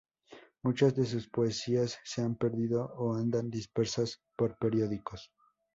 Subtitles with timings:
[0.63, 5.31] Muchas de sus poesías se han perdido o andan dispersas por periódicos.